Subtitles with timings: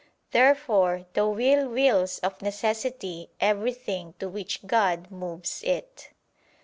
[0.31, 6.09] Therefore the will wills of necessity everything to which God moves it.